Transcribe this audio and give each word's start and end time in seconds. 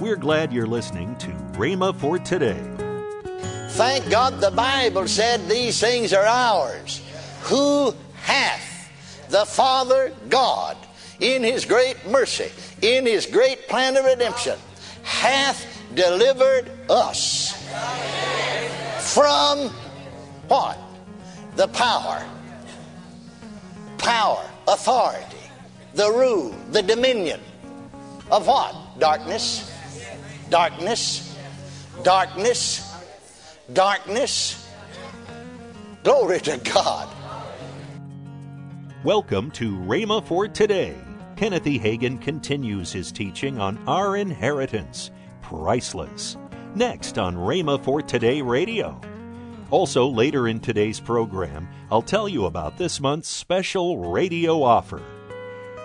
We're 0.00 0.14
glad 0.14 0.52
you're 0.52 0.64
listening 0.64 1.16
to 1.16 1.26
Rhema 1.58 1.92
for 1.92 2.20
today. 2.20 2.62
Thank 3.70 4.08
God 4.08 4.40
the 4.40 4.52
Bible 4.52 5.08
said 5.08 5.48
these 5.48 5.80
things 5.80 6.12
are 6.12 6.24
ours. 6.24 7.02
Who 7.42 7.92
hath 8.22 8.92
the 9.28 9.44
Father 9.44 10.12
God 10.28 10.76
in 11.18 11.42
his 11.42 11.64
great 11.64 11.96
mercy, 12.06 12.52
in 12.80 13.06
his 13.06 13.26
great 13.26 13.66
plan 13.66 13.96
of 13.96 14.04
redemption, 14.04 14.56
hath 15.02 15.66
delivered 15.96 16.70
us 16.88 17.60
from 19.00 19.70
what? 20.46 20.78
The 21.56 21.66
power. 21.68 22.24
Power, 23.98 24.48
authority, 24.68 25.50
the 25.94 26.08
rule, 26.08 26.54
the 26.70 26.82
dominion 26.82 27.40
of 28.30 28.46
what? 28.46 28.76
Darkness. 29.00 29.74
Darkness. 30.50 31.36
Darkness 32.02 32.88
darkness. 33.72 34.66
Glory 36.02 36.40
to 36.40 36.56
God. 36.58 37.08
Welcome 39.04 39.50
to 39.52 39.72
Rhema 39.72 40.24
for 40.24 40.48
Today. 40.48 40.96
Kenneth 41.36 41.66
E. 41.66 41.78
Hagin 41.78 42.20
continues 42.20 42.92
his 42.92 43.12
teaching 43.12 43.60
on 43.60 43.78
our 43.86 44.16
inheritance, 44.16 45.10
priceless. 45.42 46.36
Next 46.74 47.18
on 47.18 47.36
Rhema 47.36 47.82
for 47.82 48.00
Today 48.02 48.40
Radio. 48.42 49.00
Also, 49.70 50.06
later 50.06 50.48
in 50.48 50.60
today's 50.60 50.98
program, 50.98 51.68
I'll 51.90 52.02
tell 52.02 52.28
you 52.28 52.46
about 52.46 52.78
this 52.78 53.00
month's 53.00 53.28
special 53.28 54.10
radio 54.10 54.62
offer. 54.62 55.02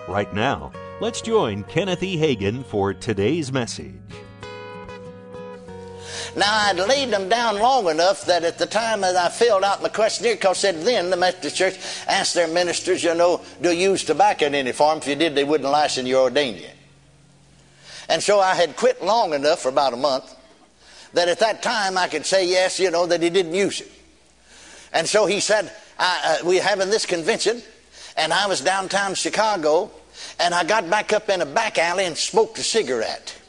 Right 0.08 0.32
now, 0.32 0.72
let's 1.00 1.20
join 1.20 1.64
Kenneth 1.64 2.02
E. 2.02 2.16
Hagin 2.16 2.64
for 2.64 2.94
today's 2.94 3.52
message. 3.52 3.92
Now, 6.36 6.66
I'd 6.66 6.76
laid 6.76 7.10
them 7.10 7.28
down 7.28 7.58
long 7.58 7.88
enough 7.88 8.26
that 8.26 8.42
at 8.42 8.58
the 8.58 8.66
time 8.66 9.02
that 9.02 9.14
I 9.14 9.28
filled 9.28 9.62
out 9.62 9.82
my 9.82 9.88
questionnaire, 9.88 10.34
because 10.34 10.58
said 10.58 10.82
then 10.82 11.10
the 11.10 11.16
Methodist 11.16 11.56
Church 11.56 11.78
asked 12.08 12.34
their 12.34 12.48
ministers, 12.48 13.04
you 13.04 13.14
know, 13.14 13.40
do 13.62 13.70
you 13.70 13.90
use 13.90 14.02
tobacco 14.02 14.46
in 14.46 14.54
any 14.56 14.72
form? 14.72 14.98
If 14.98 15.06
you 15.06 15.14
did, 15.14 15.36
they 15.36 15.44
wouldn't 15.44 15.70
license 15.70 16.08
you 16.08 16.16
or 16.16 16.22
ordain 16.22 16.56
you. 16.56 16.68
And 18.08 18.20
so 18.20 18.40
I 18.40 18.54
had 18.54 18.76
quit 18.76 19.02
long 19.02 19.32
enough 19.32 19.60
for 19.60 19.68
about 19.68 19.92
a 19.92 19.96
month 19.96 20.34
that 21.12 21.28
at 21.28 21.38
that 21.38 21.62
time 21.62 21.96
I 21.96 22.08
could 22.08 22.26
say 22.26 22.48
yes, 22.48 22.80
you 22.80 22.90
know, 22.90 23.06
that 23.06 23.22
he 23.22 23.30
didn't 23.30 23.54
use 23.54 23.80
it. 23.80 23.92
And 24.92 25.06
so 25.06 25.26
he 25.26 25.38
said, 25.38 25.72
uh, 25.98 26.38
we 26.44 26.56
having 26.56 26.90
this 26.90 27.06
convention, 27.06 27.62
and 28.16 28.32
I 28.32 28.46
was 28.48 28.60
downtown 28.60 29.14
Chicago, 29.14 29.90
and 30.40 30.52
I 30.52 30.64
got 30.64 30.90
back 30.90 31.12
up 31.12 31.28
in 31.28 31.40
a 31.40 31.46
back 31.46 31.78
alley 31.78 32.06
and 32.06 32.16
smoked 32.16 32.58
a 32.58 32.62
cigarette. 32.64 33.40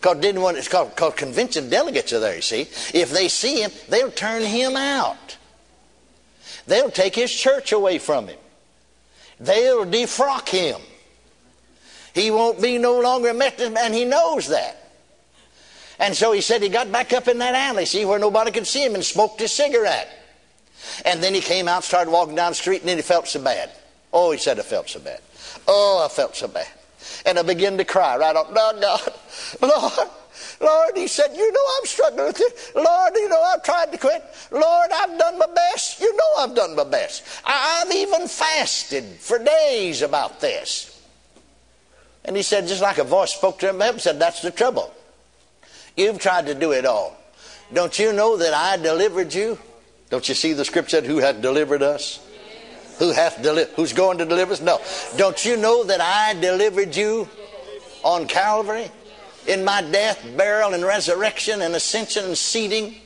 Because 0.00 0.18
didn't 0.18 0.42
want 0.42 0.56
it's 0.56 0.68
called, 0.68 0.94
called 0.94 1.16
convention 1.16 1.68
delegates 1.68 2.12
are 2.12 2.20
there, 2.20 2.36
you 2.36 2.42
see. 2.42 2.62
If 2.94 3.10
they 3.10 3.28
see 3.28 3.62
him, 3.62 3.72
they'll 3.88 4.12
turn 4.12 4.42
him 4.42 4.76
out. 4.76 5.36
They'll 6.66 6.90
take 6.90 7.16
his 7.16 7.32
church 7.32 7.72
away 7.72 7.98
from 7.98 8.28
him. 8.28 8.38
They'll 9.40 9.86
defrock 9.86 10.48
him. 10.48 10.80
He 12.14 12.30
won't 12.30 12.62
be 12.62 12.78
no 12.78 13.00
longer 13.00 13.30
a 13.30 13.34
Methodist, 13.34 13.76
and 13.76 13.94
he 13.94 14.04
knows 14.04 14.48
that. 14.48 14.76
And 15.98 16.14
so 16.14 16.30
he 16.32 16.40
said 16.40 16.62
he 16.62 16.68
got 16.68 16.92
back 16.92 17.12
up 17.12 17.26
in 17.26 17.38
that 17.38 17.54
alley, 17.54 17.84
see, 17.84 18.04
where 18.04 18.20
nobody 18.20 18.52
could 18.52 18.66
see 18.66 18.84
him, 18.84 18.94
and 18.94 19.04
smoked 19.04 19.40
his 19.40 19.50
cigarette. 19.50 20.08
And 21.04 21.20
then 21.20 21.34
he 21.34 21.40
came 21.40 21.66
out, 21.66 21.82
started 21.82 22.10
walking 22.10 22.36
down 22.36 22.52
the 22.52 22.56
street, 22.56 22.80
and 22.80 22.88
then 22.88 22.98
he 22.98 23.02
felt 23.02 23.26
so 23.26 23.42
bad. 23.42 23.70
Oh, 24.12 24.30
he 24.30 24.38
said, 24.38 24.60
I 24.60 24.62
felt 24.62 24.88
so 24.88 25.00
bad. 25.00 25.20
Oh, 25.66 26.04
I 26.04 26.08
felt 26.08 26.36
so 26.36 26.46
bad. 26.46 26.68
And 27.26 27.38
I 27.38 27.42
began 27.42 27.76
to 27.78 27.84
cry 27.84 28.16
right 28.16 28.34
on, 28.34 28.46
oh, 28.48 28.54
God, 28.54 29.12
Lord, 29.62 30.10
Lord, 30.60 30.96
he 30.96 31.06
said, 31.06 31.36
you 31.36 31.52
know 31.52 31.64
I'm 31.78 31.86
struggling 31.86 32.26
with 32.26 32.40
it. 32.40 32.72
Lord, 32.74 33.12
you 33.16 33.28
know 33.28 33.40
I've 33.42 33.62
tried 33.62 33.92
to 33.92 33.98
quit. 33.98 34.24
Lord, 34.50 34.90
I've 34.92 35.18
done 35.18 35.38
my 35.38 35.46
best. 35.54 36.00
You 36.00 36.14
know 36.16 36.30
I've 36.38 36.54
done 36.54 36.76
my 36.76 36.84
best. 36.84 37.24
I, 37.44 37.84
have 37.84 37.92
even 37.92 38.28
fasted 38.28 39.04
for 39.04 39.38
days 39.38 40.02
about 40.02 40.40
this. 40.40 40.94
And 42.24 42.36
he 42.36 42.42
said, 42.42 42.66
just 42.66 42.82
like 42.82 42.98
a 42.98 43.04
voice 43.04 43.34
spoke 43.34 43.58
to 43.60 43.70
him, 43.72 43.98
said, 43.98 44.18
that's 44.18 44.42
the 44.42 44.50
trouble. 44.50 44.92
You've 45.96 46.18
tried 46.18 46.46
to 46.46 46.54
do 46.54 46.72
it 46.72 46.84
all. 46.84 47.16
Don't 47.72 47.98
you 47.98 48.12
know 48.12 48.36
that 48.36 48.54
I 48.54 48.76
delivered 48.76 49.34
you? 49.34 49.58
Don't 50.10 50.28
you 50.28 50.34
see 50.34 50.52
the 50.52 50.64
scripture 50.64 51.00
who 51.00 51.18
had 51.18 51.42
delivered 51.42 51.82
us? 51.82 52.20
Who 52.98 53.12
hath 53.12 53.36
who's 53.76 53.92
going 53.92 54.18
to 54.18 54.24
deliver 54.24 54.52
us? 54.52 54.60
No. 54.60 54.80
Don't 55.16 55.44
you 55.44 55.56
know 55.56 55.84
that 55.84 56.00
I 56.00 56.34
delivered 56.40 56.96
you 56.96 57.28
on 58.02 58.26
Calvary 58.26 58.88
in 59.46 59.64
my 59.64 59.82
death, 59.82 60.24
burial, 60.36 60.74
and 60.74 60.84
resurrection, 60.84 61.62
and 61.62 61.74
ascension 61.74 62.24
and 62.24 62.36
seating? 62.36 62.96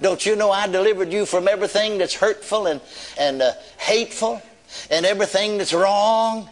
Don't 0.00 0.24
you 0.24 0.36
know 0.36 0.50
I 0.50 0.66
delivered 0.66 1.12
you 1.12 1.26
from 1.26 1.48
everything 1.48 1.98
that's 1.98 2.14
hurtful 2.14 2.66
and, 2.66 2.80
and 3.18 3.42
uh, 3.42 3.52
hateful 3.78 4.40
and 4.90 5.04
everything 5.04 5.58
that's 5.58 5.72
wrong? 5.72 6.48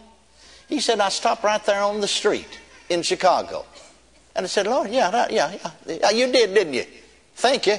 He 0.67 0.81
said, 0.81 0.99
I 0.99 1.09
stopped 1.09 1.43
right 1.43 1.63
there 1.65 1.81
on 1.81 2.01
the 2.01 2.07
street 2.07 2.59
in 2.89 3.03
Chicago. 3.03 3.65
And 4.35 4.43
I 4.43 4.47
said, 4.47 4.67
Lord, 4.67 4.89
yeah, 4.89 5.27
yeah, 5.29 5.55
yeah. 5.85 6.09
You 6.09 6.31
did, 6.31 6.53
didn't 6.53 6.73
you? 6.73 6.85
Thank 7.35 7.67
you. 7.67 7.77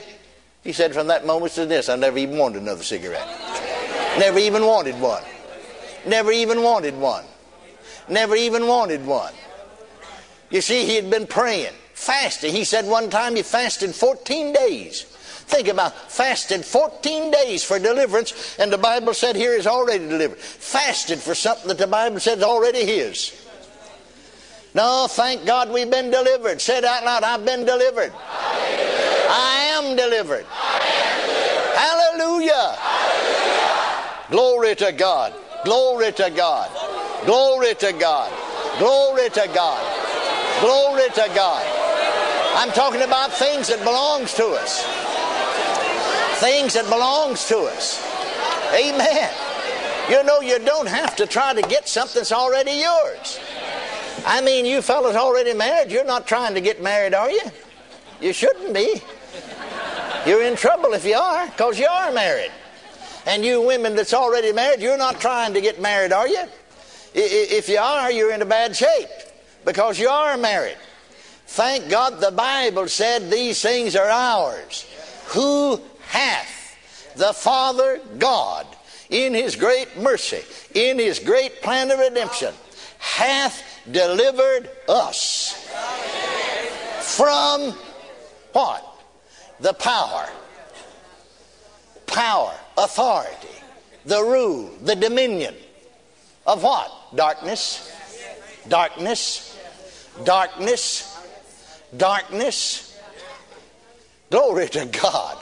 He 0.65 0.73
said, 0.73 0.95
from 0.95 1.07
that 1.09 1.27
moment 1.27 1.53
to 1.53 1.67
this, 1.67 1.89
I 1.89 1.97
never 1.97 2.19
even 2.19 2.39
wanted 2.39 2.63
another 2.63 2.83
cigarette. 2.83 3.29
Never 4.19 4.39
even 4.39 4.67
wanted 4.67 5.01
one. 5.01 5.23
Never 6.07 6.33
even 6.33 6.63
wanted 6.63 6.97
one. 6.97 7.25
Never 8.09 8.35
even 8.35 8.67
wanted 8.67 9.05
one. 9.07 9.35
You 10.51 10.61
see, 10.61 10.87
he 10.87 10.97
had 10.97 11.11
been 11.11 11.27
praying, 11.27 11.75
fasting. 11.93 12.55
He 12.55 12.65
said 12.65 12.87
one 12.87 13.11
time 13.11 13.37
he 13.37 13.43
fasted 13.43 13.95
14 13.95 14.53
days. 14.53 15.03
Think 15.49 15.69
about 15.69 16.11
fasted 16.11 16.65
14 16.65 17.31
days 17.31 17.65
for 17.65 17.79
deliverance, 17.79 18.57
and 18.59 18.73
the 18.73 18.79
Bible 18.79 19.15
said 19.15 19.37
here 19.37 19.55
is 19.55 19.67
already 19.67 20.07
delivered. 20.07 20.39
Fasted 20.39 21.19
for 21.19 21.35
something 21.35 21.69
that 21.69 21.79
the 21.79 21.87
Bible 21.87 22.21
said 22.21 22.39
is 22.39 22.45
already 22.45 22.85
his. 22.85 23.33
No, 24.75 25.07
thank 25.09 25.47
God 25.47 25.71
we've 25.71 25.91
been 25.91 26.11
delivered. 26.11 26.61
Say 26.61 26.79
it 26.79 26.85
out 26.85 27.05
loud, 27.05 27.23
I've 27.25 27.45
been 27.45 27.65
delivered. 27.65 28.13
I 28.15 29.71
am 29.73 29.97
delivered. 29.97 30.45
I 30.51 30.89
am 31.01 31.27
delivered. 31.27 31.75
Hallelujah. 31.75 32.98
Glory 34.31 34.75
to 34.77 34.93
God. 34.93 35.33
Glory 35.65 36.13
to 36.13 36.31
God. 36.31 36.71
Glory 37.25 37.75
to 37.75 37.93
God. 37.93 38.33
Glory 38.79 39.31
to 39.31 39.51
God. 39.55 40.61
Glory 40.61 41.09
to 41.15 41.31
God. 41.35 41.65
I'm 42.57 42.71
talking 42.73 43.03
about 43.03 43.33
things 43.33 43.69
that 43.69 43.79
belongs 43.85 44.35
to 44.35 44.47
us. 44.49 44.85
Things 46.41 46.75
that 46.75 46.85
belongs 46.89 47.47
to 47.49 47.59
us. 47.59 48.05
Amen. 48.75 49.33
You 50.11 50.23
know 50.25 50.41
you 50.41 50.59
don't 50.59 50.89
have 50.89 51.17
to 51.17 51.27
try 51.27 51.55
to 51.55 51.63
get 51.63 51.89
something 51.89 52.21
that's 52.21 52.33
already 52.33 52.73
yours. 52.73 53.41
I 54.27 54.41
mean, 54.41 54.67
you 54.67 54.83
fellas 54.83 55.17
already 55.17 55.55
married, 55.55 55.91
you're 55.91 56.05
not 56.05 56.27
trying 56.27 56.55
to 56.55 56.61
get 56.61 56.83
married, 56.83 57.15
are 57.15 57.31
you? 57.31 57.43
You 58.21 58.33
shouldn't 58.33 58.75
be. 58.75 59.01
You're 60.27 60.43
in 60.43 60.57
trouble 60.57 60.93
if 60.93 61.05
you 61.05 61.15
are, 61.15 61.47
because 61.47 61.79
you 61.79 61.87
are 61.87 62.13
married. 62.13 62.51
And 63.27 63.45
you 63.45 63.61
women 63.61 63.95
that's 63.95 64.15
already 64.15 64.53
married, 64.53 64.81
you're 64.81 64.99
not 64.99 65.21
trying 65.21 65.55
to 65.55 65.61
get 65.61 65.81
married, 65.81 66.13
are 66.13 66.29
you? 66.29 66.45
If 67.15 67.69
you 67.69 67.79
are, 67.79 68.11
you're 68.13 68.33
in 68.33 68.43
a 68.43 68.47
bad 68.47 68.77
shape 68.77 69.09
because 69.65 69.99
you 69.99 70.09
are 70.09 70.37
married. 70.37 70.77
Thank 71.47 71.89
God 71.89 72.21
the 72.21 72.31
Bible 72.31 72.89
said 72.89 73.31
these 73.31 73.61
things 73.61 73.97
are 73.97 74.09
ours. 74.09 74.87
Who 75.29 75.81
hath 76.07 76.77
the 77.17 77.33
Father 77.33 78.01
God 78.19 78.67
in 79.11 79.35
his 79.35 79.57
great 79.57 79.99
mercy, 79.99 80.43
in 80.75 80.99
his 80.99 81.19
great 81.19 81.63
plan 81.63 81.91
of 81.91 81.99
redemption, 81.99 82.53
hath 82.99 83.63
delivered 83.91 84.71
us 84.89 85.67
from 87.01 87.73
what? 88.53 88.85
The 89.61 89.73
power. 89.73 90.29
Power 92.07 92.55
authority, 92.79 93.49
the 94.05 94.23
rule, 94.23 94.71
the 94.83 94.95
dominion 94.95 95.55
of 96.47 96.63
what? 96.63 96.91
Darkness, 97.15 97.93
darkness, 98.69 99.59
darkness, 100.25 101.19
darkness. 101.97 103.01
Glory 104.31 104.69
to 104.69 104.85
God. 104.87 105.39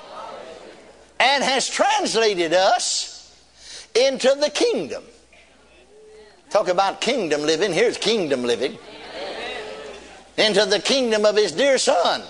And 1.19 1.43
has 1.43 1.69
translated 1.69 2.53
us 2.53 3.17
into 3.95 4.35
the 4.41 4.51
kingdom. 4.51 5.03
Talk 6.51 6.69
about 6.69 7.01
kingdom 7.01 7.43
living. 7.43 7.73
Here's 7.73 7.97
kingdom 7.97 8.43
living. 8.43 8.79
Into 10.37 10.67
the 10.67 10.79
kingdom 10.79 11.25
of 11.25 11.37
his 11.37 11.53
dear 11.53 11.79
Son, 11.79 12.23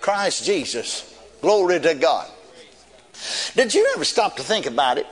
Christ 0.00 0.44
Jesus. 0.44 1.14
Glory 1.42 1.78
to 1.80 1.94
God. 1.94 2.28
Did 3.54 3.74
you 3.74 3.92
ever 3.94 4.04
stop 4.04 4.36
to 4.36 4.42
think 4.42 4.66
about 4.66 4.98
it? 4.98 5.06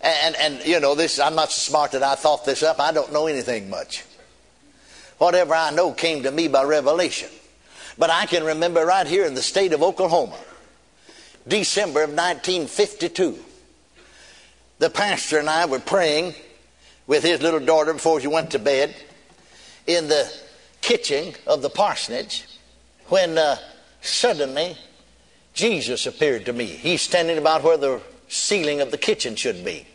And, 0.00 0.36
and, 0.36 0.64
you 0.64 0.78
know, 0.80 0.94
this 0.94 1.18
I'm 1.18 1.34
not 1.34 1.50
so 1.50 1.70
smart 1.70 1.92
that 1.92 2.02
I 2.02 2.14
thought 2.14 2.44
this 2.44 2.62
up. 2.62 2.80
I 2.80 2.92
don't 2.92 3.12
know 3.12 3.26
anything 3.26 3.70
much. 3.70 4.04
Whatever 5.18 5.54
I 5.54 5.70
know 5.70 5.92
came 5.92 6.22
to 6.24 6.30
me 6.30 6.48
by 6.48 6.64
revelation. 6.64 7.30
But 7.98 8.10
I 8.10 8.26
can 8.26 8.44
remember 8.44 8.84
right 8.84 9.06
here 9.06 9.24
in 9.24 9.34
the 9.34 9.42
state 9.42 9.72
of 9.72 9.82
Oklahoma, 9.82 10.38
December 11.48 12.02
of 12.02 12.10
1952, 12.10 13.38
the 14.78 14.90
pastor 14.90 15.38
and 15.38 15.48
I 15.48 15.64
were 15.64 15.80
praying 15.80 16.34
with 17.06 17.22
his 17.22 17.40
little 17.40 17.60
daughter 17.60 17.94
before 17.94 18.20
she 18.20 18.26
went 18.26 18.50
to 18.50 18.58
bed 18.58 18.94
in 19.86 20.08
the 20.08 20.30
kitchen 20.82 21.34
of 21.46 21.62
the 21.62 21.70
parsonage 21.70 22.44
when 23.08 23.38
uh, 23.38 23.56
suddenly 24.02 24.76
Jesus 25.56 26.06
appeared 26.06 26.44
to 26.46 26.52
me. 26.52 26.66
He's 26.66 27.00
standing 27.00 27.38
about 27.38 27.62
where 27.62 27.78
the 27.78 28.00
ceiling 28.28 28.82
of 28.82 28.90
the 28.90 28.98
kitchen 28.98 29.36
should 29.36 29.64
be. 29.64 29.86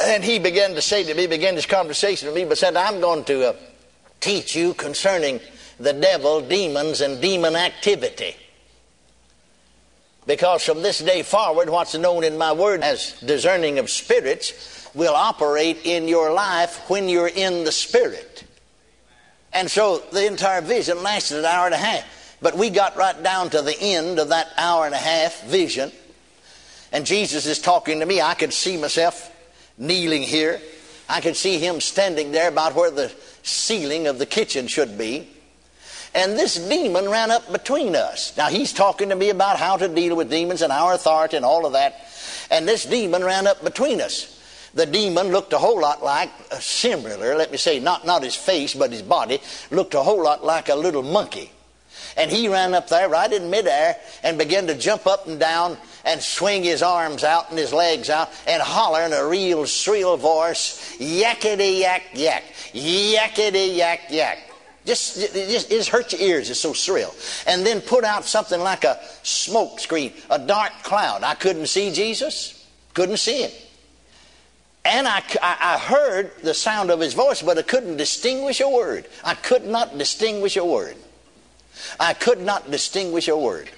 And 0.00 0.22
he 0.22 0.38
began 0.38 0.74
to 0.74 0.80
say 0.80 1.02
to 1.02 1.12
me, 1.12 1.26
began 1.26 1.56
this 1.56 1.66
conversation 1.66 2.28
with 2.28 2.36
me, 2.36 2.44
but 2.44 2.56
said, 2.56 2.76
I'm 2.76 3.00
going 3.00 3.24
to 3.24 3.50
uh, 3.50 3.56
teach 4.20 4.54
you 4.54 4.74
concerning 4.74 5.40
the 5.80 5.92
devil, 5.92 6.40
demons, 6.40 7.00
and 7.00 7.20
demon 7.20 7.56
activity. 7.56 8.36
Because 10.24 10.64
from 10.64 10.82
this 10.82 11.00
day 11.00 11.24
forward, 11.24 11.68
what's 11.68 11.96
known 11.96 12.22
in 12.22 12.38
my 12.38 12.52
word 12.52 12.82
as 12.82 13.20
discerning 13.20 13.80
of 13.80 13.90
spirits 13.90 14.88
will 14.94 15.14
operate 15.14 15.84
in 15.84 16.06
your 16.06 16.32
life 16.32 16.88
when 16.88 17.08
you're 17.08 17.26
in 17.26 17.64
the 17.64 17.72
spirit. 17.72 18.44
And 19.52 19.68
so 19.68 19.98
the 20.12 20.26
entire 20.26 20.60
vision 20.60 21.02
lasted 21.02 21.40
an 21.40 21.44
hour 21.44 21.66
and 21.66 21.74
a 21.74 21.78
half. 21.78 22.04
But 22.44 22.58
we 22.58 22.68
got 22.68 22.94
right 22.94 23.20
down 23.22 23.48
to 23.50 23.62
the 23.62 23.74
end 23.80 24.18
of 24.18 24.28
that 24.28 24.48
hour 24.58 24.84
and 24.84 24.94
a 24.94 24.98
half 24.98 25.44
vision. 25.44 25.90
And 26.92 27.06
Jesus 27.06 27.46
is 27.46 27.58
talking 27.58 28.00
to 28.00 28.06
me. 28.06 28.20
I 28.20 28.34
could 28.34 28.52
see 28.52 28.76
myself 28.76 29.34
kneeling 29.78 30.22
here. 30.22 30.60
I 31.08 31.22
could 31.22 31.36
see 31.36 31.58
him 31.58 31.80
standing 31.80 32.32
there 32.32 32.50
about 32.50 32.74
where 32.74 32.90
the 32.90 33.10
ceiling 33.42 34.08
of 34.08 34.18
the 34.18 34.26
kitchen 34.26 34.66
should 34.66 34.98
be. 34.98 35.26
And 36.14 36.32
this 36.32 36.56
demon 36.56 37.08
ran 37.08 37.30
up 37.30 37.50
between 37.50 37.96
us. 37.96 38.36
Now, 38.36 38.48
he's 38.50 38.74
talking 38.74 39.08
to 39.08 39.16
me 39.16 39.30
about 39.30 39.56
how 39.56 39.78
to 39.78 39.88
deal 39.88 40.14
with 40.14 40.28
demons 40.28 40.60
and 40.60 40.70
our 40.70 40.92
authority 40.92 41.38
and 41.38 41.46
all 41.46 41.64
of 41.64 41.72
that. 41.72 41.94
And 42.50 42.68
this 42.68 42.84
demon 42.84 43.24
ran 43.24 43.46
up 43.46 43.64
between 43.64 44.02
us. 44.02 44.38
The 44.74 44.84
demon 44.84 45.28
looked 45.28 45.54
a 45.54 45.58
whole 45.58 45.80
lot 45.80 46.04
like, 46.04 46.28
a 46.50 46.60
similar, 46.60 47.36
let 47.36 47.50
me 47.50 47.56
say, 47.56 47.80
not, 47.80 48.04
not 48.04 48.22
his 48.22 48.36
face, 48.36 48.74
but 48.74 48.92
his 48.92 49.00
body, 49.00 49.40
looked 49.70 49.94
a 49.94 50.02
whole 50.02 50.22
lot 50.22 50.44
like 50.44 50.68
a 50.68 50.74
little 50.74 51.02
monkey. 51.02 51.50
And 52.16 52.30
he 52.30 52.48
ran 52.48 52.74
up 52.74 52.88
there 52.88 53.08
right 53.08 53.32
in 53.32 53.50
midair 53.50 53.96
and 54.22 54.38
began 54.38 54.66
to 54.68 54.74
jump 54.74 55.06
up 55.06 55.26
and 55.26 55.38
down 55.38 55.76
and 56.04 56.20
swing 56.20 56.62
his 56.62 56.82
arms 56.82 57.24
out 57.24 57.50
and 57.50 57.58
his 57.58 57.72
legs 57.72 58.10
out 58.10 58.30
and 58.46 58.62
holler 58.62 59.02
in 59.02 59.12
a 59.12 59.26
real 59.26 59.64
shrill 59.64 60.16
voice, 60.16 60.96
yakety 60.98 61.80
yak 61.80 62.02
yak, 62.14 62.44
yakety 62.72 63.76
yak 63.76 64.10
yak. 64.10 64.38
Just, 64.84 65.16
it 65.16 65.32
just, 65.32 65.72
it 65.72 65.76
just 65.76 65.88
hurts 65.88 66.12
your 66.12 66.20
ears. 66.20 66.50
It's 66.50 66.60
so 66.60 66.74
shrill. 66.74 67.14
And 67.46 67.64
then 67.64 67.80
put 67.80 68.04
out 68.04 68.24
something 68.24 68.60
like 68.60 68.84
a 68.84 69.00
smoke 69.22 69.80
screen, 69.80 70.12
a 70.28 70.38
dark 70.38 70.72
cloud. 70.82 71.22
I 71.22 71.34
couldn't 71.34 71.68
see 71.68 71.90
Jesus, 71.90 72.68
couldn't 72.92 73.16
see 73.16 73.44
him. 73.44 73.50
And 74.84 75.08
I, 75.08 75.22
I, 75.40 75.78
heard 75.78 76.30
the 76.42 76.52
sound 76.52 76.90
of 76.90 77.00
his 77.00 77.14
voice, 77.14 77.40
but 77.40 77.56
I 77.56 77.62
couldn't 77.62 77.96
distinguish 77.96 78.60
a 78.60 78.68
word. 78.68 79.06
I 79.24 79.34
could 79.34 79.64
not 79.64 79.96
distinguish 79.96 80.58
a 80.58 80.64
word. 80.64 80.96
I 81.98 82.14
could 82.14 82.40
not 82.40 82.70
distinguish 82.70 83.28
a 83.28 83.36
word. 83.36 83.70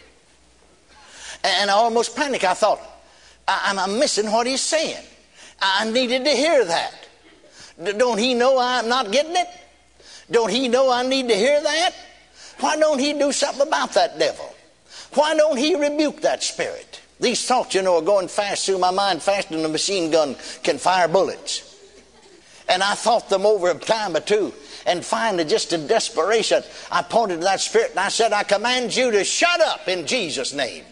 And 1.45 1.71
I 1.71 1.75
almost 1.75 2.17
panicked. 2.17 2.45
I 2.45 2.55
thought, 2.55 2.81
I'm 3.47 3.99
missing 3.99 4.31
what 4.31 4.47
he's 4.47 4.63
saying. 4.63 5.05
I 5.61 5.91
needed 5.91 6.25
to 6.25 6.31
hear 6.31 6.65
that. 6.65 6.95
Don't 7.99 8.19
he 8.19 8.35
know 8.35 8.59
I'm 8.59 8.89
not 8.89 9.13
getting 9.13 9.37
it? 9.37 9.49
Don't 10.31 10.51
he 10.51 10.69
know 10.69 10.91
I 10.91 11.07
need 11.07 11.29
to 11.29 11.35
hear 11.35 11.63
that? 11.63 11.95
Why 12.61 12.77
don't 12.77 12.99
he 12.99 13.13
do 13.13 13.33
something 13.33 13.67
about 13.67 13.93
that 13.93 14.19
devil? 14.19 14.55
Why 15.15 15.35
don't 15.37 15.57
he 15.57 15.75
rebuke 15.75 16.23
that 16.23 16.43
spirit? 16.43 17.01
These 17.21 17.47
thoughts, 17.47 17.75
you 17.75 17.83
know, 17.83 17.97
are 17.97 18.03
going 18.03 18.29
fast 18.29 18.67
through 18.67 18.79
my 18.79 18.91
mind, 18.91 19.23
faster 19.23 19.55
than 19.57 19.65
a 19.65 19.69
machine 19.69 20.11
gun 20.11 20.37
can 20.63 20.79
fire 20.79 21.09
bullets. 21.09 21.63
And 22.69 22.83
I 22.83 22.95
thought 22.95 23.29
them 23.29 23.47
over 23.47 23.71
a 23.71 23.75
time 23.75 24.17
or 24.17 24.21
two. 24.21 24.53
And 24.87 25.05
finally, 25.05 25.45
just 25.45 25.73
in 25.73 25.89
desperation, 25.89 26.63
I 26.93 27.03
pointed 27.03 27.41
to 27.41 27.45
that 27.45 27.61
spirit 27.61 27.91
and 27.91 27.99
I 27.99 28.09
said, 28.09 28.33
I 28.33 28.45
command 28.45 28.95
you 28.95 29.11
to 29.11 29.25
shut 29.25 29.61
up 29.61 29.89
in 29.89 30.07
Jesus' 30.07 30.53
name. 30.53 30.85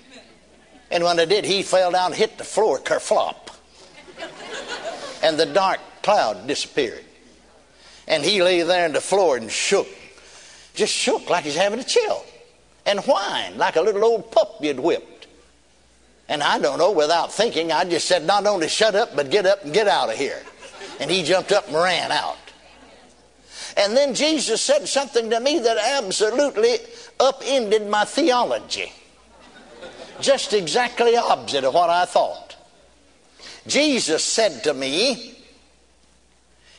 And 0.90 1.04
when 1.04 1.18
I 1.18 1.24
did, 1.24 1.44
he 1.44 1.62
fell 1.62 1.92
down, 1.92 2.12
hit 2.12 2.36
the 2.36 2.44
floor, 2.44 2.80
kerflop. 2.80 3.54
And 5.22 5.38
the 5.38 5.46
dark 5.46 5.78
cloud 6.02 6.46
disappeared. 6.48 7.04
And 8.08 8.24
he 8.24 8.42
lay 8.42 8.62
there 8.62 8.84
on 8.84 8.92
the 8.92 9.00
floor 9.00 9.36
and 9.36 9.50
shook. 9.50 9.86
Just 10.74 10.92
shook 10.92 11.30
like 11.30 11.44
he's 11.44 11.56
having 11.56 11.78
a 11.78 11.84
chill. 11.84 12.24
And 12.84 12.98
whined 13.00 13.56
like 13.56 13.76
a 13.76 13.80
little 13.80 14.04
old 14.04 14.30
pup 14.32 14.58
you'd 14.60 14.80
whipped. 14.80 15.28
And 16.28 16.42
I 16.42 16.58
don't 16.58 16.78
know, 16.78 16.90
without 16.90 17.32
thinking, 17.32 17.70
I 17.70 17.84
just 17.84 18.08
said, 18.08 18.24
not 18.24 18.44
only 18.46 18.68
shut 18.68 18.94
up, 18.94 19.14
but 19.14 19.30
get 19.30 19.46
up 19.46 19.64
and 19.64 19.72
get 19.72 19.86
out 19.86 20.10
of 20.10 20.16
here. 20.16 20.42
And 20.98 21.10
he 21.10 21.22
jumped 21.22 21.52
up 21.52 21.68
and 21.68 21.76
ran 21.76 22.10
out. 22.10 22.36
And 23.76 23.96
then 23.96 24.14
Jesus 24.14 24.62
said 24.62 24.86
something 24.86 25.30
to 25.30 25.40
me 25.40 25.58
that 25.58 25.76
absolutely 26.02 26.76
upended 27.18 27.88
my 27.88 28.04
theology. 28.04 28.92
Just 30.20 30.52
exactly 30.52 31.16
opposite 31.16 31.64
of 31.64 31.74
what 31.74 31.90
I 31.90 32.04
thought. 32.04 32.56
Jesus 33.66 34.22
said 34.22 34.62
to 34.64 34.74
me, 34.74 35.34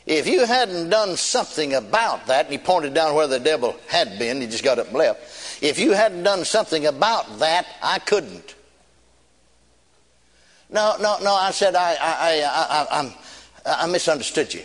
if 0.05 0.27
you 0.27 0.45
hadn't 0.45 0.89
done 0.89 1.17
something 1.17 1.73
about 1.73 2.27
that, 2.27 2.45
and 2.45 2.53
he 2.53 2.59
pointed 2.59 2.93
down 2.93 3.15
where 3.15 3.27
the 3.27 3.39
devil 3.39 3.75
had 3.87 4.19
been, 4.19 4.39
he 4.39 4.47
just 4.47 4.63
got 4.63 4.77
up 4.77 4.87
and 4.87 4.95
left. 4.95 5.63
If 5.63 5.79
you 5.79 5.93
hadn't 5.93 6.23
done 6.23 6.45
something 6.45 6.85
about 6.85 7.39
that, 7.39 7.65
I 7.81 7.99
couldn't. 7.99 8.53
No, 10.69 10.95
no, 11.01 11.17
no, 11.23 11.33
I 11.33 11.51
said, 11.51 11.75
I, 11.75 11.95
I, 11.99 12.41
I, 12.43 13.11
I, 13.65 13.83
I 13.83 13.87
misunderstood 13.87 14.53
you. 14.53 14.63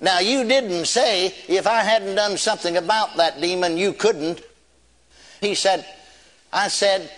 Now, 0.00 0.20
you 0.20 0.44
didn't 0.44 0.86
say, 0.86 1.34
if 1.46 1.66
I 1.66 1.82
hadn't 1.82 2.14
done 2.14 2.38
something 2.38 2.76
about 2.76 3.16
that 3.16 3.40
demon, 3.40 3.76
you 3.76 3.92
couldn't. 3.92 4.42
He 5.40 5.54
said, 5.54 5.84
I 6.52 6.68
said, 6.68 7.10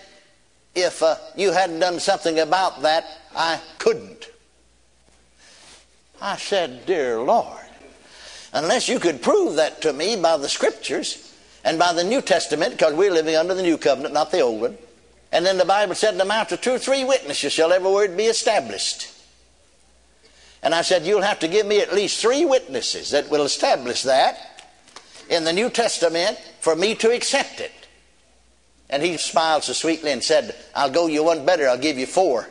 if 0.75 1.01
uh, 1.01 1.15
you 1.35 1.51
hadn't 1.51 1.79
done 1.79 1.99
something 1.99 2.39
about 2.39 2.81
that, 2.81 3.05
I 3.35 3.61
couldn't. 3.77 4.27
I 6.21 6.37
said, 6.37 6.85
Dear 6.85 7.19
Lord, 7.21 7.65
unless 8.53 8.89
you 8.89 8.99
could 8.99 9.21
prove 9.21 9.55
that 9.55 9.81
to 9.83 9.93
me 9.93 10.15
by 10.15 10.37
the 10.37 10.49
scriptures 10.49 11.33
and 11.63 11.79
by 11.79 11.93
the 11.93 12.03
New 12.03 12.21
Testament, 12.21 12.71
because 12.71 12.93
we're 12.93 13.11
living 13.11 13.35
under 13.35 13.53
the 13.53 13.61
new 13.61 13.77
covenant, 13.77 14.13
not 14.13 14.31
the 14.31 14.41
old 14.41 14.61
one. 14.61 14.77
And 15.31 15.45
then 15.45 15.57
the 15.57 15.65
Bible 15.65 15.95
said, 15.95 16.11
In 16.13 16.17
the 16.17 16.25
mouth 16.25 16.51
of 16.51 16.61
two 16.61 16.71
or 16.71 16.79
three 16.79 17.03
witnesses 17.03 17.53
shall 17.53 17.71
every 17.71 17.91
word 17.91 18.15
be 18.17 18.25
established. 18.25 19.12
And 20.63 20.73
I 20.73 20.81
said, 20.81 21.05
You'll 21.05 21.21
have 21.21 21.39
to 21.39 21.47
give 21.47 21.67
me 21.67 21.81
at 21.81 21.93
least 21.93 22.21
three 22.21 22.45
witnesses 22.45 23.11
that 23.11 23.29
will 23.29 23.43
establish 23.43 24.03
that 24.03 24.53
in 25.29 25.43
the 25.43 25.53
New 25.53 25.69
Testament 25.69 26.37
for 26.59 26.75
me 26.75 26.95
to 26.95 27.11
accept 27.11 27.59
it. 27.59 27.71
And 28.89 29.03
he 29.03 29.17
smiled 29.17 29.63
so 29.63 29.73
sweetly 29.73 30.11
and 30.11 30.23
said, 30.23 30.55
I'll 30.75 30.89
go 30.89 31.07
you 31.07 31.23
one 31.23 31.45
better, 31.45 31.67
I'll 31.67 31.77
give 31.77 31.97
you 31.97 32.05
four. 32.05 32.49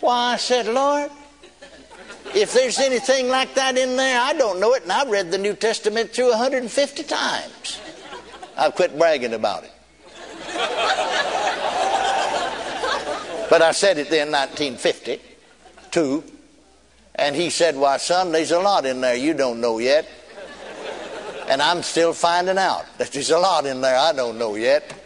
Why, 0.00 0.34
I 0.34 0.36
said, 0.36 0.66
Lord, 0.66 1.10
if 2.34 2.52
there's 2.52 2.78
anything 2.78 3.28
like 3.28 3.54
that 3.54 3.78
in 3.78 3.96
there, 3.96 4.20
I 4.20 4.34
don't 4.34 4.60
know 4.60 4.74
it, 4.74 4.82
and 4.82 4.92
I've 4.92 5.08
read 5.08 5.30
the 5.30 5.38
New 5.38 5.54
Testament 5.54 6.10
through 6.10 6.30
150 6.30 7.02
times. 7.04 7.80
I've 8.56 8.74
quit 8.74 8.98
bragging 8.98 9.34
about 9.34 9.64
it. 9.64 9.72
but 13.50 13.62
I 13.62 13.72
said 13.72 13.98
it 13.98 14.10
then, 14.10 14.30
1952. 14.30 16.35
And 17.16 17.34
he 17.34 17.50
said, 17.50 17.76
Why, 17.76 17.96
son, 17.96 18.30
there's 18.30 18.52
a 18.52 18.60
lot 18.60 18.86
in 18.86 19.00
there 19.00 19.16
you 19.16 19.34
don't 19.34 19.60
know 19.60 19.78
yet. 19.78 20.08
And 21.48 21.60
I'm 21.60 21.82
still 21.82 22.12
finding 22.12 22.58
out 22.58 22.84
that 22.98 23.12
there's 23.12 23.30
a 23.30 23.38
lot 23.38 23.66
in 23.66 23.80
there 23.80 23.96
I 23.96 24.12
don't 24.12 24.38
know 24.38 24.54
yet. 24.54 25.02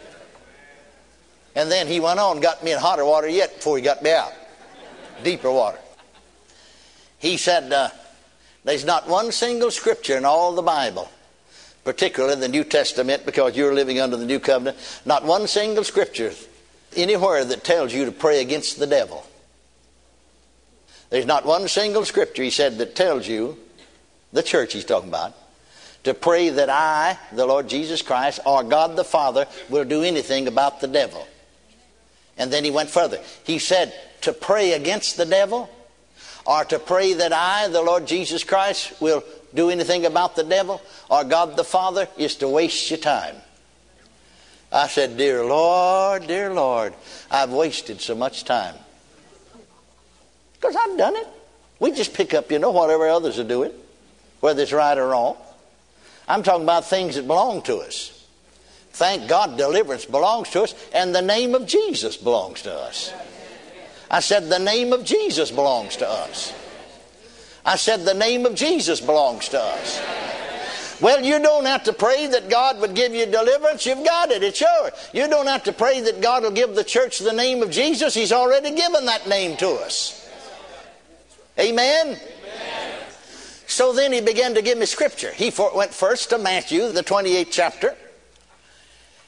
And 1.55 1.71
then 1.71 1.87
he 1.87 1.99
went 1.99 2.19
on, 2.19 2.39
got 2.39 2.63
me 2.63 2.71
in 2.71 2.79
hotter 2.79 3.03
water 3.03 3.27
yet 3.27 3.55
before 3.55 3.77
he 3.77 3.83
got 3.83 4.01
me 4.03 4.11
out. 4.11 4.31
Deeper 5.23 5.51
water 5.51 5.79
he 7.21 7.37
said, 7.37 7.71
uh, 7.71 7.89
There's 8.63 8.83
not 8.83 9.07
one 9.07 9.31
single 9.31 9.69
scripture 9.69 10.17
in 10.17 10.25
all 10.25 10.53
the 10.53 10.63
Bible, 10.63 11.09
particularly 11.83 12.35
the 12.39 12.47
New 12.47 12.63
Testament, 12.63 13.25
because 13.25 13.55
you're 13.55 13.75
living 13.75 13.99
under 13.99 14.17
the 14.17 14.25
new 14.25 14.39
covenant, 14.39 14.77
not 15.05 15.23
one 15.23 15.47
single 15.47 15.83
scripture 15.83 16.33
anywhere 16.95 17.45
that 17.45 17.63
tells 17.63 17.93
you 17.93 18.05
to 18.05 18.11
pray 18.11 18.41
against 18.41 18.79
the 18.79 18.87
devil. 18.87 19.25
There's 21.11 21.25
not 21.25 21.45
one 21.45 21.67
single 21.67 22.05
scripture, 22.05 22.41
he 22.41 22.49
said, 22.49 22.77
that 22.79 22.95
tells 22.95 23.27
you, 23.27 23.57
the 24.33 24.41
church 24.41 24.73
he's 24.73 24.85
talking 24.85 25.09
about, 25.09 25.33
to 26.05 26.13
pray 26.13 26.49
that 26.49 26.69
I, 26.69 27.19
the 27.33 27.45
Lord 27.45 27.67
Jesus 27.67 28.01
Christ, 28.01 28.39
or 28.45 28.63
God 28.63 28.95
the 28.95 29.03
Father, 29.03 29.45
will 29.69 29.83
do 29.85 30.03
anything 30.03 30.47
about 30.47 30.79
the 30.79 30.87
devil. 30.87 31.27
And 32.37 32.51
then 32.51 32.63
he 32.63 32.71
went 32.71 32.89
further. 32.89 33.19
He 33.43 33.59
said, 33.59 33.93
to 34.21 34.31
pray 34.31 34.71
against 34.71 35.17
the 35.17 35.25
devil 35.25 35.69
or 36.45 36.63
to 36.65 36.79
pray 36.79 37.13
that 37.13 37.33
I, 37.33 37.67
the 37.67 37.81
Lord 37.81 38.07
Jesus 38.07 38.43
Christ, 38.43 38.99
will 39.01 39.23
do 39.53 39.69
anything 39.69 40.05
about 40.05 40.35
the 40.37 40.43
devil 40.43 40.81
or 41.09 41.23
God 41.23 41.57
the 41.57 41.63
Father 41.63 42.07
is 42.17 42.35
to 42.37 42.47
waste 42.47 42.89
your 42.89 42.99
time. 42.99 43.35
I 44.71 44.87
said, 44.87 45.17
Dear 45.17 45.43
Lord, 45.43 46.27
dear 46.27 46.53
Lord, 46.53 46.93
I've 47.29 47.51
wasted 47.51 47.99
so 47.99 48.15
much 48.15 48.45
time. 48.45 48.75
Because 50.61 50.75
I've 50.75 50.95
done 50.95 51.15
it. 51.15 51.27
We 51.79 51.91
just 51.91 52.13
pick 52.13 52.35
up, 52.35 52.51
you 52.51 52.59
know, 52.59 52.69
whatever 52.69 53.07
others 53.09 53.39
are 53.39 53.43
doing, 53.43 53.71
whether 54.39 54.61
it's 54.61 54.71
right 54.71 54.95
or 54.95 55.07
wrong. 55.07 55.35
I'm 56.27 56.43
talking 56.43 56.63
about 56.63 56.85
things 56.85 57.15
that 57.15 57.25
belong 57.25 57.63
to 57.63 57.77
us. 57.77 58.27
Thank 58.91 59.27
God 59.27 59.57
deliverance 59.57 60.05
belongs 60.05 60.49
to 60.51 60.61
us, 60.61 60.75
and 60.93 61.15
the 61.15 61.21
name 61.21 61.55
of 61.55 61.65
Jesus 61.65 62.15
belongs 62.17 62.61
to 62.63 62.73
us. 62.73 63.11
I 64.11 64.19
said, 64.19 64.49
The 64.49 64.59
name 64.59 64.93
of 64.93 65.03
Jesus 65.03 65.49
belongs 65.49 65.97
to 65.97 66.07
us. 66.07 66.53
I 67.65 67.77
said, 67.77 68.05
The 68.05 68.13
name 68.13 68.45
of 68.45 68.53
Jesus 68.53 69.01
belongs 69.01 69.49
to 69.49 69.59
us. 69.59 69.99
Well, 71.01 71.23
you 71.23 71.39
don't 71.39 71.65
have 71.65 71.85
to 71.85 71.93
pray 71.93 72.27
that 72.27 72.49
God 72.49 72.79
would 72.79 72.93
give 72.93 73.15
you 73.15 73.25
deliverance. 73.25 73.87
You've 73.87 74.05
got 74.05 74.29
it. 74.29 74.43
It's 74.43 74.61
yours. 74.61 74.91
You 75.13 75.27
don't 75.27 75.47
have 75.47 75.63
to 75.63 75.73
pray 75.73 76.01
that 76.01 76.21
God 76.21 76.43
will 76.43 76.51
give 76.51 76.75
the 76.75 76.83
church 76.83 77.17
the 77.17 77.33
name 77.33 77.63
of 77.63 77.71
Jesus. 77.71 78.13
He's 78.13 78.31
already 78.31 78.69
given 78.75 79.07
that 79.07 79.27
name 79.27 79.57
to 79.57 79.69
us. 79.71 80.20
Amen? 81.61 82.07
Amen. 82.07 82.19
So 83.67 83.93
then 83.93 84.11
he 84.11 84.19
began 84.19 84.55
to 84.55 84.61
give 84.61 84.77
me 84.77 84.85
scripture. 84.85 85.31
He 85.31 85.53
went 85.75 85.93
first 85.93 86.31
to 86.31 86.37
Matthew, 86.37 86.91
the 86.91 87.03
28th 87.03 87.47
chapter. 87.51 87.95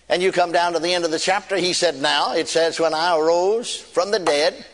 And 0.10 0.22
you 0.22 0.32
come 0.32 0.52
down 0.52 0.74
to 0.74 0.80
the 0.80 0.94
end 0.94 1.06
of 1.06 1.12
the 1.12 1.20
chapter. 1.20 1.56
He 1.56 1.74
said, 1.74 2.02
Now, 2.02 2.34
it 2.34 2.48
says, 2.48 2.80
When 2.80 2.94
I 2.94 3.16
arose 3.18 3.76
from 3.76 4.12
the 4.12 4.20
dead, 4.20 4.66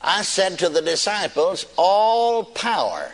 I 0.00 0.22
said 0.22 0.58
to 0.60 0.68
the 0.68 0.82
disciples, 0.82 1.66
All 1.76 2.44
power. 2.44 3.12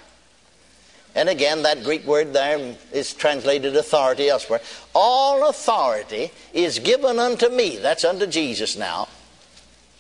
And 1.15 1.29
again, 1.29 1.63
that 1.63 1.83
Greek 1.83 2.07
word 2.07 2.33
there 2.33 2.77
is 2.93 3.13
translated 3.15 3.75
authority 3.75 4.29
elsewhere. 4.29 4.61
All 4.95 5.49
authority 5.49 6.31
is 6.53 6.79
given 6.79 7.19
unto 7.19 7.49
me, 7.49 7.79
that's 7.79 8.05
unto 8.05 8.27
Jesus 8.27 8.77
now, 8.77 9.09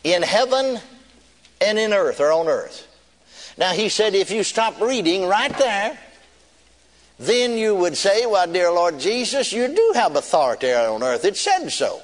in 0.05 0.23
heaven 0.23 0.81
and 1.61 1.79
in 1.79 1.93
earth, 1.93 2.21
or 2.21 2.33
on 2.33 2.49
earth. 2.49 2.87
Now, 3.57 3.73
he 3.73 3.88
said, 3.88 4.15
if 4.15 4.31
you 4.31 4.45
stop 4.45 4.81
reading 4.81 5.27
right 5.27 5.57
there, 5.59 5.99
then 7.19 7.59
you 7.59 7.75
would 7.75 7.97
say, 7.97 8.27
Well, 8.27 8.47
dear 8.47 8.71
Lord 8.71 9.00
Jesus, 9.00 9.53
you 9.53 9.69
do 9.69 9.93
have 9.95 10.15
authority 10.15 10.73
on 10.73 11.03
earth. 11.03 11.25
It 11.25 11.37
said 11.37 11.69
so. 11.71 12.00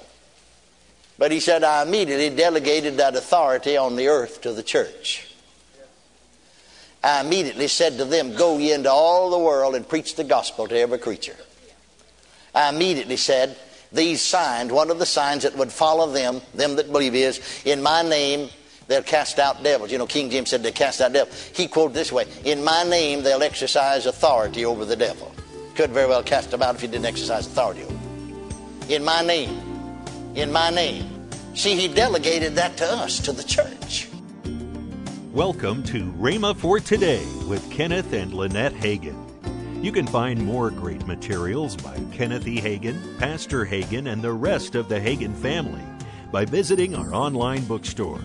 But 1.17 1.31
he 1.31 1.39
said, 1.39 1.63
I 1.63 1.83
immediately 1.83 2.31
delegated 2.31 2.97
that 2.97 3.15
authority 3.15 3.77
on 3.77 3.95
the 3.95 4.09
earth 4.09 4.41
to 4.43 4.53
the 4.53 4.65
church. 4.65 5.29
I 7.05 7.21
immediately 7.21 7.69
said 7.69 7.99
to 7.99 8.05
them, 8.05 8.35
Go 8.35 8.59
ye 8.59 8.73
into 8.73 8.91
all 8.91 9.31
the 9.31 9.39
world 9.39 9.77
and 9.77 9.89
preach 9.89 10.17
the 10.17 10.25
gospel 10.25 10.67
to 10.67 10.77
every 10.77 10.99
creature. 10.99 11.37
I 12.53 12.71
immediately 12.71 13.17
said, 13.17 13.57
These 13.93 14.23
signs, 14.23 14.73
one 14.73 14.91
of 14.91 14.99
the 14.99 15.07
signs 15.07 15.45
that 15.45 15.57
would 15.57 15.71
follow 15.71 16.11
them, 16.11 16.41
them 16.55 16.75
that 16.77 16.91
believe, 16.91 17.15
is 17.15 17.63
in 17.65 17.83
my 17.83 18.03
name 18.03 18.49
they'll 18.87 19.03
cast 19.03 19.39
out 19.39 19.63
devils. 19.63 19.91
You 19.93 19.99
know, 19.99 20.07
King 20.07 20.31
James 20.31 20.51
said 20.51 20.63
they 20.63 20.73
cast 20.73 21.01
out 21.01 21.13
devils. 21.13 21.51
He 21.55 21.69
quoted 21.69 21.95
this 21.95 22.13
way 22.13 22.27
In 22.45 22.63
my 22.65 22.85
name 22.85 23.23
they'll 23.23 23.43
exercise 23.43 24.07
authority 24.07 24.65
over 24.65 24.85
the 24.85 24.97
devil. 24.97 25.35
Could 25.75 25.91
very 25.91 26.09
well 26.09 26.23
cast 26.23 26.51
them 26.51 26.63
out 26.63 26.75
if 26.75 26.81
he 26.81 26.87
didn't 26.87 27.07
exercise 27.07 27.47
authority 27.47 27.83
over. 27.83 27.95
In 28.89 29.05
my 29.05 29.23
name 29.23 29.75
in 30.35 30.51
my 30.51 30.71
name. 30.71 31.09
See, 31.55 31.77
he 31.77 31.89
delegated 31.89 32.57
that 32.57 32.77
to 32.79 32.85
us, 32.85 33.21
to 33.21 33.33
the 33.33 33.45
church. 33.45 34.09
Welcome 35.33 35.83
to 35.85 36.13
Rhema 36.13 36.57
for 36.57 36.81
Today 36.81 37.25
with 37.49 37.69
Kenneth 37.71 38.13
and 38.13 38.35
Lynette 38.35 38.73
Hagin. 38.73 39.21
You 39.83 39.93
can 39.93 40.07
find 40.07 40.45
more 40.45 40.71
great 40.71 41.07
materials 41.07 41.77
by 41.77 41.99
Kenneth 42.13 42.49
E. 42.49 42.61
Hagin, 42.61 43.19
Pastor 43.19 43.65
Hagin, 43.65 44.11
and 44.11 44.23
the 44.23 44.33
rest 44.33 44.75
of 44.75 44.89
the 44.89 44.99
Hagin 44.99 45.35
family 45.35 45.83
by 46.33 46.45
visiting 46.45 46.95
our 46.95 47.15
online 47.15 47.65
bookstore. 47.65 48.21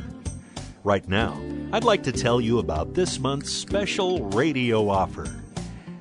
Right 0.86 1.08
now, 1.10 1.38
I'd 1.74 1.84
like 1.84 2.04
to 2.04 2.12
tell 2.14 2.40
you 2.40 2.60
about 2.60 2.94
this 2.94 3.20
month's 3.20 3.52
special 3.52 4.24
radio 4.30 4.88
offer. 4.88 5.28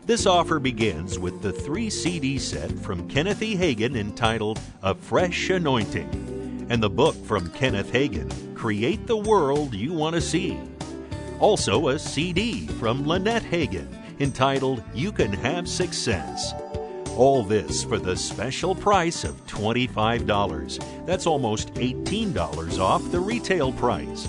This 0.07 0.25
offer 0.25 0.61
begins 0.61 1.19
with 1.19 1.43
the 1.43 1.53
three 1.53 1.91
CD 1.91 2.39
set 2.39 2.71
from 2.79 3.09
Kenneth 3.09 3.43
E. 3.43 3.57
Hagin 3.57 3.97
entitled 3.97 4.61
A 4.83 4.95
Fresh 4.95 5.51
Anointing, 5.51 6.67
and 6.71 6.81
the 6.81 6.89
book 6.89 7.17
from 7.27 7.51
Kenneth 7.51 7.93
Hagin, 7.93 8.55
Create 8.55 9.05
the 9.09 9.17
World 9.17 9.75
You 9.75 9.93
Want 9.95 10.15
to 10.15 10.21
See. 10.21 10.57
Also, 11.41 11.89
a 11.89 11.99
CD 11.99 12.69
from 12.69 13.05
Lynette 13.05 13.43
Hagin 13.43 13.89
entitled 14.21 14.85
You 14.95 15.11
Can 15.11 15.33
Have 15.33 15.69
Success. 15.69 16.55
All 17.17 17.43
this 17.43 17.83
for 17.83 17.99
the 17.99 18.17
special 18.17 18.77
price 18.77 19.25
of 19.25 19.45
$25. 19.49 21.05
That's 21.05 21.27
almost 21.27 21.75
$18 21.75 22.79
off 22.79 23.11
the 23.11 23.19
retail 23.19 23.73
price. 23.73 24.29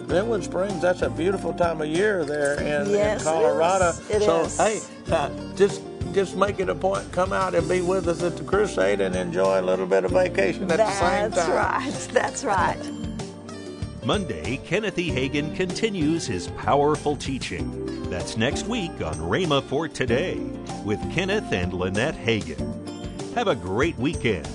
Glenwood 0.06 0.44
Springs, 0.44 0.80
that's 0.80 1.02
a 1.02 1.10
beautiful 1.10 1.52
time 1.52 1.80
of 1.80 1.88
year 1.88 2.24
there 2.24 2.54
in, 2.60 2.90
yes, 2.90 3.20
in 3.20 3.24
Colorado. 3.24 3.90
It 4.08 4.16
is. 4.16 4.22
It 4.22 4.22
so, 4.22 4.40
is. 4.42 4.56
hey, 4.56 4.80
uh, 5.12 5.30
just 5.56 5.82
just 6.12 6.36
make 6.36 6.60
it 6.60 6.68
a 6.68 6.74
point, 6.74 7.10
come 7.12 7.32
out 7.32 7.54
and 7.54 7.68
be 7.68 7.82
with 7.82 8.08
us 8.08 8.22
at 8.22 8.36
the 8.36 8.44
crusade 8.44 9.00
and 9.00 9.14
enjoy 9.14 9.60
a 9.60 9.62
little 9.62 9.84
bit 9.84 10.04
of 10.04 10.12
vacation 10.12 10.62
at 10.70 10.78
that's 10.78 10.98
the 10.98 11.06
same 11.06 11.30
time. 11.32 11.82
That's 11.84 12.08
right. 12.08 12.14
That's 12.14 12.44
right. 12.44 14.06
Monday, 14.06 14.58
Kenneth 14.64 14.98
E. 14.98 15.10
Hagin 15.10 15.54
continues 15.54 16.26
his 16.26 16.46
powerful 16.48 17.16
teaching. 17.16 18.08
That's 18.08 18.36
next 18.36 18.66
week 18.66 18.92
on 19.02 19.14
Rhema 19.16 19.62
for 19.64 19.88
Today 19.88 20.38
with 20.84 21.00
Kenneth 21.12 21.52
and 21.52 21.72
Lynette 21.72 22.14
Hagin. 22.14 23.34
Have 23.34 23.48
a 23.48 23.56
great 23.56 23.98
weekend 23.98 24.46